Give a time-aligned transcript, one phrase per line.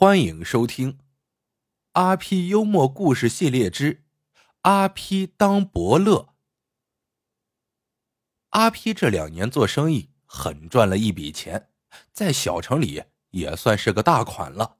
[0.00, 0.92] 欢迎收听
[1.94, 4.04] 《阿 P 幽默故事系列之
[4.60, 6.14] 阿 P 当伯乐》。
[8.50, 11.70] 阿 P 这两年做生意很赚了一笔钱，
[12.12, 14.76] 在小城里也算是个大款了。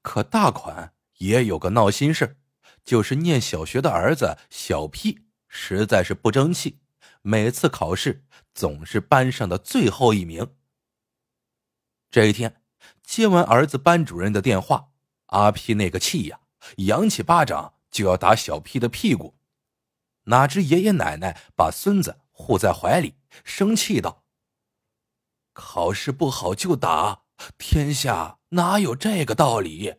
[0.00, 2.38] 可大款也有个闹心事
[2.82, 6.80] 就是念小学的儿子小 P 实在是不争气，
[7.20, 10.56] 每次考试总是班上的最后一名。
[12.10, 12.62] 这一天。
[13.02, 14.88] 接完儿子班主任的电话，
[15.26, 16.40] 阿 P 那个气呀，
[16.78, 19.36] 扬起巴掌就要打小 P 的屁股，
[20.24, 23.14] 哪知爷爷奶奶把孙子护在怀里，
[23.44, 24.24] 生气道
[25.54, 27.22] ：“考试不好就打，
[27.56, 29.94] 天下哪有这个道理？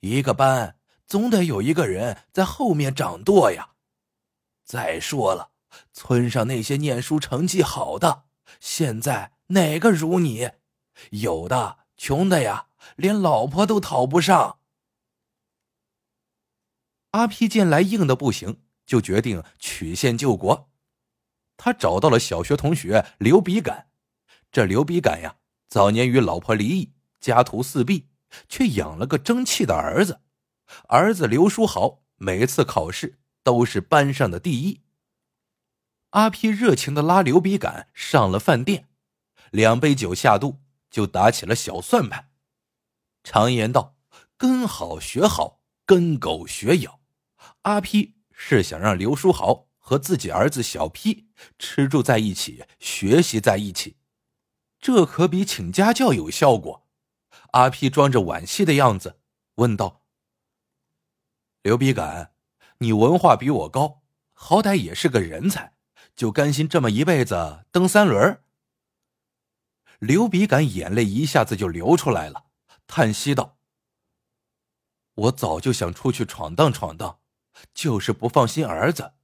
[0.00, 3.70] 一个班总得有一个人在后面掌舵呀。
[4.64, 5.50] 再说了，
[5.92, 8.24] 村上那些念书成绩好的，
[8.60, 10.50] 现在哪个如你？
[11.10, 14.58] 有的。”穷的呀，连老婆都讨不上。
[17.12, 20.70] 阿皮见来硬的不行，就决定曲线救国。
[21.56, 23.88] 他找到了小学同学刘比杆。
[24.52, 25.36] 这刘比杆呀，
[25.68, 28.08] 早年与老婆离异，家徒四壁，
[28.48, 30.20] 却养了个争气的儿子。
[30.88, 34.82] 儿子刘书豪每次考试都是班上的第一。
[36.10, 38.88] 阿皮热情的拉刘比杆上了饭店，
[39.50, 40.58] 两杯酒下肚。
[40.96, 42.30] 就打起了小算盘。
[43.22, 43.98] 常言道
[44.38, 47.00] ：“跟好学好，跟狗学咬。”
[47.68, 53.98] 阿 P 是想让刘书豪和自己儿子小 P 吃住在一起，学习在一起，
[54.80, 56.88] 这可比请家教有效果。
[57.52, 59.20] 阿 P 装着惋惜的样子
[59.56, 60.06] 问道
[61.60, 62.32] ：“刘笔杆，
[62.78, 64.00] 你文化比我高，
[64.32, 65.74] 好歹也是个人才，
[66.16, 68.40] 就甘心这么一辈子蹬三轮？”
[69.98, 72.46] 刘比杆眼泪一下子就流出来了，
[72.86, 73.58] 叹息道
[75.14, 77.20] ：“我早就想出去闯荡闯荡，
[77.72, 79.14] 就是不放心儿子。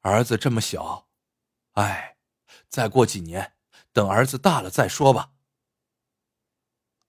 [0.00, 1.08] 儿子这么小，
[1.72, 2.16] 哎，
[2.68, 3.54] 再过几年，
[3.92, 5.32] 等儿子大了再说吧。”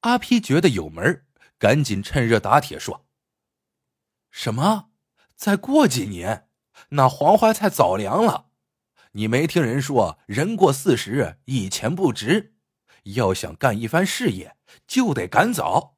[0.02, 1.26] 阿皮觉得有门
[1.58, 3.08] 赶紧趁热打铁说
[4.32, 4.92] ：“什么？
[5.36, 6.50] 再过几年？
[6.90, 8.50] 那黄花菜早凉了。
[9.14, 12.56] 你没听人说，人过四十，一钱不值。”
[13.04, 15.98] 要想干一番事业，就得赶早。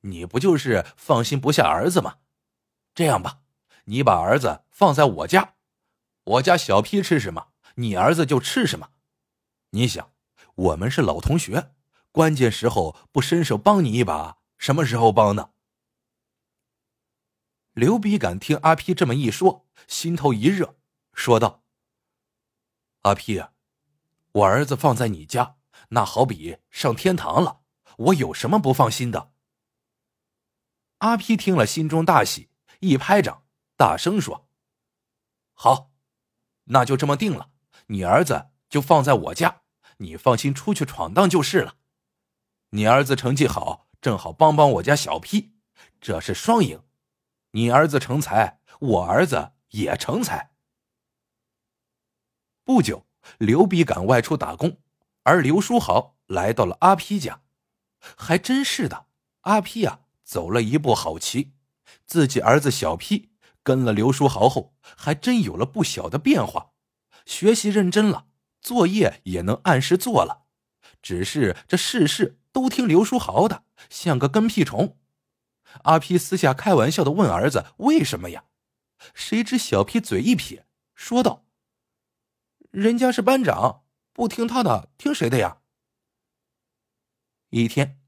[0.00, 2.18] 你不就是放心不下儿子吗？
[2.94, 3.42] 这样吧，
[3.84, 5.54] 你把儿子放在我家，
[6.24, 8.90] 我家小 P 吃什么，你儿子就吃什么。
[9.70, 10.12] 你想，
[10.54, 11.72] 我们是老同学，
[12.12, 15.50] 关键时候不伸手帮你一把，什么时候帮呢？
[17.72, 20.76] 刘比敢听阿 P 这么一说，心头一热，
[21.12, 21.62] 说道
[23.02, 23.52] ：“阿 P 啊，
[24.32, 25.56] 我儿子放在你家。”
[25.88, 27.60] 那好比上天堂了，
[27.96, 29.32] 我有什么不放心的？
[30.98, 32.48] 阿皮听了，心中大喜，
[32.80, 33.44] 一拍掌，
[33.76, 34.48] 大声说
[35.52, 35.92] ：“好，
[36.64, 37.50] 那就这么定了。
[37.88, 39.62] 你儿子就放在我家，
[39.98, 41.76] 你放心出去闯荡就是了。
[42.70, 45.54] 你儿子成绩好，正好帮帮我家小 P，
[46.00, 46.82] 这是双赢。
[47.52, 50.52] 你儿子成才，我儿子也成才。”
[52.64, 53.06] 不久，
[53.38, 54.80] 刘比赶外出打工。
[55.26, 57.42] 而刘书豪来到了阿皮家，
[58.16, 59.06] 还真是的，
[59.40, 61.52] 阿皮呀走了一步好棋，
[62.06, 63.30] 自己儿子小 P
[63.64, 66.70] 跟了刘书豪后，还真有了不小的变化，
[67.24, 68.26] 学习认真了，
[68.60, 70.44] 作业也能按时做了，
[71.02, 74.96] 只是这事事都听刘书豪的，像个跟屁虫。
[75.82, 78.44] 阿皮私下开玩笑的问儿子：“为什么呀？”
[79.12, 81.44] 谁知小 P 嘴一撇，说道
[82.70, 83.82] ：“人家是班长。”
[84.16, 85.58] 不听他的，听谁的呀？
[87.50, 88.00] 一天，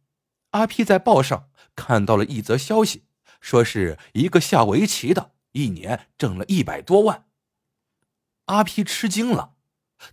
[0.52, 3.04] 阿 P 在报上看到了一则消息，
[3.42, 7.26] 说是一个下围棋的，一年挣了一百多万。
[8.46, 9.56] 阿 P 吃惊了，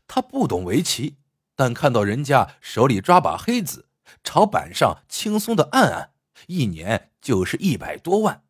[0.06, 1.16] 他不懂围棋，
[1.56, 3.88] 但看到人家手里抓把黑子，
[4.22, 6.12] 朝板上轻松的按按，
[6.48, 8.44] 一年就是一百多万，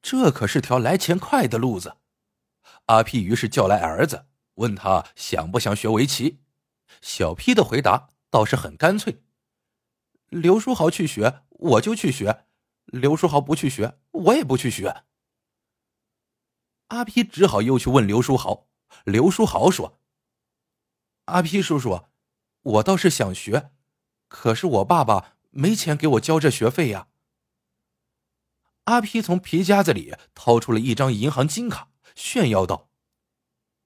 [0.00, 1.96] 这可是条来钱快的路子。
[2.86, 6.38] 阿 P 于是叫来儿子，问他想不想学围棋。
[7.02, 9.22] 小 P 的回答倒是很干脆
[10.28, 12.46] ：“刘书豪去学，我就去学；
[12.86, 15.04] 刘书豪不去学，我也不去学。”
[16.88, 18.68] 阿 P 只好又去问刘书豪。
[19.04, 20.00] 刘书豪说
[21.26, 22.06] ：“阿 P 叔叔，
[22.62, 23.72] 我倒是想学，
[24.28, 27.08] 可是我爸爸没钱给我交这学费呀。”
[28.84, 32.90] 阿 P 从皮夹子里掏出了一张银行金卡，炫耀道：“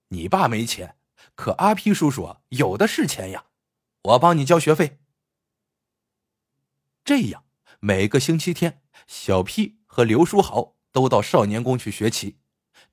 [0.08, 0.96] 你爸没钱。”
[1.38, 3.44] 可阿皮叔叔有的是钱呀，
[4.02, 4.99] 我帮你交学费。
[7.05, 7.44] 这样，
[7.79, 12.40] 每个星期天，小 P 和刘书豪都到少年宫去学棋。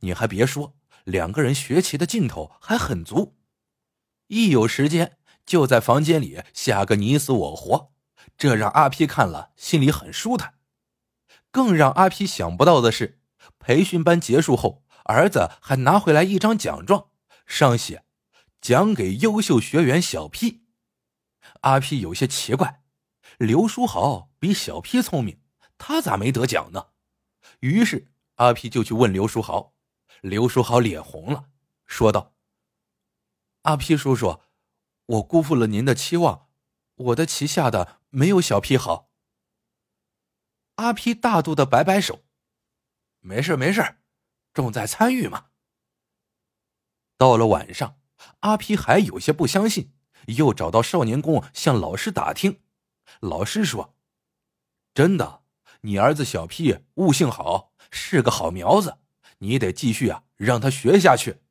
[0.01, 3.36] 你还别说，两个人学棋的劲头还很足，
[4.27, 7.94] 一有时间就在房间里下个你死我活，
[8.38, 10.59] 这让阿 P 看了心里很舒坦。
[11.50, 13.19] 更让阿 P 想不到的是，
[13.57, 17.09] 培训班结束后，儿子还拿回来一张奖状，
[17.47, 18.03] 上写
[18.65, 20.65] “奖给优秀学员小 P”。
[21.62, 22.83] 阿 P 有些奇怪，
[23.38, 25.39] 刘书豪比小 P 聪明，
[25.77, 26.88] 他咋没得奖呢？
[27.59, 29.75] 于是阿 P 就去问刘书豪。
[30.21, 31.51] 刘书豪脸红了，
[31.85, 32.33] 说道
[33.62, 34.41] ：“阿 P 叔叔，
[35.06, 36.50] 我辜负了您的期望，
[36.95, 39.11] 我的棋下的没有小 P 好。”
[40.77, 42.25] 阿 P 大度的摆摆手
[43.21, 44.00] ：“没事没事，
[44.56, 45.50] 重在参与嘛。”
[47.15, 48.00] 到了晚上，
[48.45, 49.92] 阿 P 还有些不相信，
[50.27, 52.62] 又找到少年宫向老师打听。
[53.19, 53.95] 老师说
[54.94, 55.42] ：“真的，
[55.81, 59.00] 你儿子小 P 悟性好，是个好苗子。”
[59.39, 61.42] 你得继续啊，让他学下去。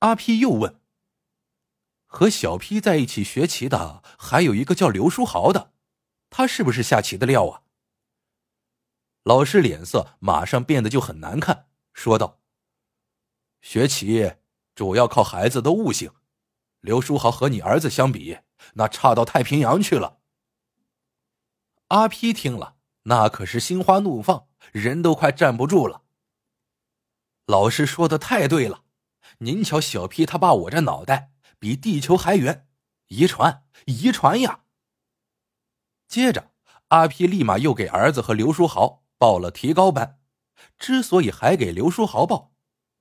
[0.00, 0.80] 阿 P 又问
[2.06, 5.72] ：“和小 P 在一起学棋的还有一个叫刘书豪的，
[6.28, 7.62] 他是不是下棋的料啊？”
[9.22, 12.40] 老师脸色马上变得就很难看，说道
[13.62, 14.32] ：“学棋
[14.76, 16.12] 主要靠孩子的悟性，
[16.80, 18.38] 刘书豪和你儿子相比，
[18.74, 20.18] 那差到太平洋去了。”
[21.88, 26.02] 阿 P 听了，那可是心花怒放，人都快站不住了。
[27.46, 28.82] 老师说的太对了，
[29.38, 32.68] 您瞧，小 P 他爸我这脑袋比地球还圆，
[33.06, 34.64] 遗传，遗传呀！
[36.06, 36.50] 接着，
[36.88, 40.20] 阿 P 立马又给儿子和刘书豪报了提高班。
[40.78, 42.52] 之所以还给刘书豪报，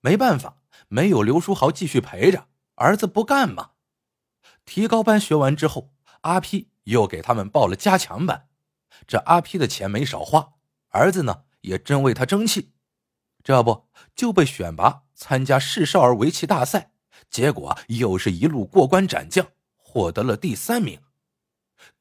[0.01, 3.71] 没办法，没有刘书豪继续陪着，儿子不干嘛。
[4.65, 5.91] 提高班学完之后，
[6.21, 8.47] 阿 P 又给他们报了加强班。
[9.07, 10.53] 这阿 P 的钱没少花，
[10.89, 12.71] 儿子呢也真为他争气。
[13.43, 16.91] 这不就被选拔参加市少儿围棋大赛，
[17.29, 21.01] 结果又是一路过关斩将，获得了第三名。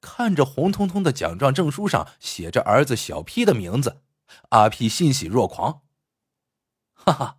[0.00, 4.02] 看着红彤彤的奖状，证书上写着儿子小 P 的名字，
[4.50, 5.82] 阿 P 欣喜若狂。
[6.94, 7.38] 哈哈，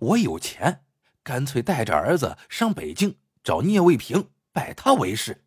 [0.00, 0.84] 我有钱，
[1.26, 5.44] 干脆带着儿子上北京找聂卫平，拜他为师。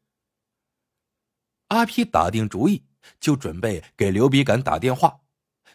[1.69, 2.83] 阿 P 打定主意，
[3.17, 5.21] 就准备给刘比敢打电话。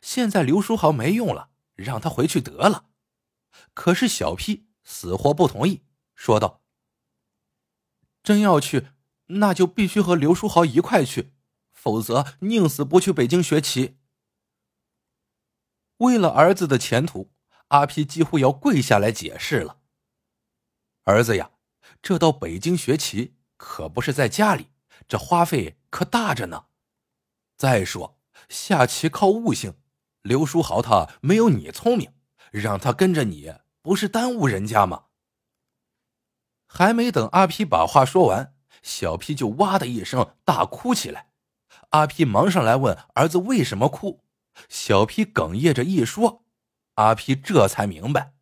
[0.02, 1.52] 现在刘书豪没用了。
[1.76, 2.86] 让他回去得了，
[3.72, 5.82] 可是小 P 死活不同意，
[6.14, 6.62] 说道
[8.22, 8.90] ：“真要去，
[9.26, 11.32] 那就必须和刘书豪一块去，
[11.72, 13.98] 否则宁死不去北京学棋。”
[15.98, 17.32] 为了儿子的前途，
[17.68, 19.80] 阿 P 几乎要跪下来解释了
[21.04, 21.50] ：“儿子呀，
[22.02, 24.70] 这到北京学棋可不是在家里，
[25.06, 26.66] 这花费可大着呢。
[27.56, 28.18] 再说
[28.48, 29.76] 下棋靠悟性。”
[30.24, 32.14] 刘书豪他没有你聪明，
[32.50, 35.04] 让他跟着你不是耽误人家吗？
[36.66, 41.30] 还没等阿皮把话说完，小皮就哇的一声大哭起来。
[41.90, 44.24] 阿皮忙上来问儿子为什么哭，
[44.70, 46.46] 小皮哽咽着一说，
[46.94, 48.32] 阿皮这才明白，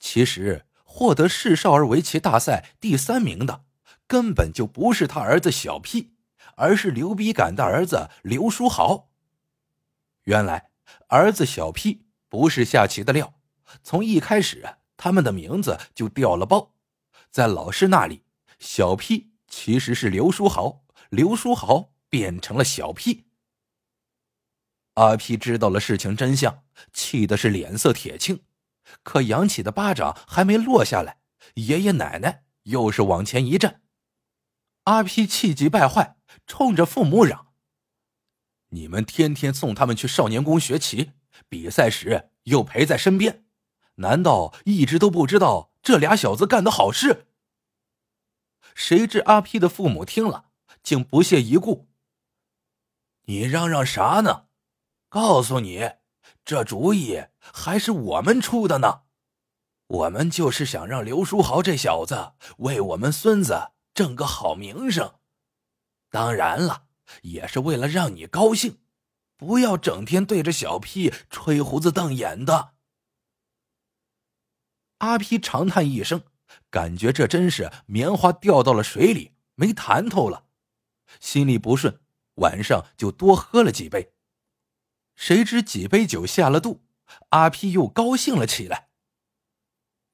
[0.00, 0.64] 其实
[0.96, 3.64] 获得市少儿围棋大赛第三名的
[4.06, 6.14] 根本就不是他儿子小 P，
[6.56, 9.10] 而是刘比敢的儿子刘书豪。
[10.24, 10.70] 原来。
[11.08, 13.34] 儿子小 P 不是下棋的料，
[13.82, 16.74] 从一开始他们的名字就掉了包。
[17.30, 18.22] 在老师那里，
[18.58, 23.26] 小 P 其实是刘书豪，刘书豪变成了小 P。
[24.94, 26.62] 阿 P 知道了事情真相，
[26.92, 28.40] 气的是脸色铁青，
[29.02, 31.18] 可扬起的巴掌还没落下来，
[31.54, 33.82] 爷爷奶奶又是往前一站。
[34.84, 36.16] 阿 P 气急败坏，
[36.46, 37.52] 冲着父母嚷。
[38.68, 41.12] 你们天天送他们去少年宫学棋，
[41.48, 43.44] 比赛时又陪在身边，
[43.96, 47.28] 难道一直都不知道这俩小子干的好事？
[48.74, 50.50] 谁知阿 P 的父母听了，
[50.82, 51.88] 竟不屑一顾
[53.26, 54.46] ：“你嚷嚷啥呢？
[55.08, 55.92] 告诉你，
[56.46, 59.02] 这主意还是我们出的呢。
[59.88, 65.16] 我们就是想让刘书豪这小子为我们孙子挣个好名声。
[66.08, 66.84] 当然了。”
[67.22, 68.80] 也是为了让你高兴，
[69.36, 72.74] 不要整天对着小屁吹胡子瞪眼的。
[74.98, 76.24] 阿 P 长叹一声，
[76.68, 80.46] 感觉这真是棉花掉到了水里没弹头了，
[81.20, 82.00] 心里不顺，
[82.38, 84.15] 晚上就多喝了几杯。
[85.16, 86.84] 谁知几杯酒下了肚，
[87.30, 88.90] 阿 P 又高兴了起来。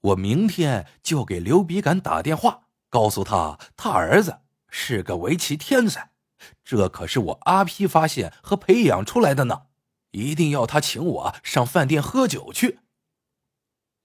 [0.01, 6.13] 我明天就给刘比敢打电话，告诉他他儿子是个围棋天才。
[6.65, 9.67] 这可是我阿批发现和培养出来的呢，
[10.11, 12.81] 一定要他请我上饭店喝酒去。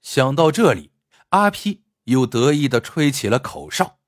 [0.01, 0.92] 想到这里，
[1.30, 4.00] 阿批又得意的吹起了口哨。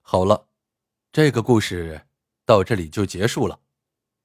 [0.00, 0.48] 好了，
[1.12, 2.08] 这个故事
[2.44, 3.60] 到这里就结束了。